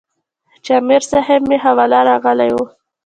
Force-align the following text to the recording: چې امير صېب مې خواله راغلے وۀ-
چې 0.63 0.71
امير 0.79 1.03
صېب 1.11 1.41
مې 1.49 1.57
خواله 1.63 1.99
راغلے 2.09 2.47
وۀ- 2.55 2.63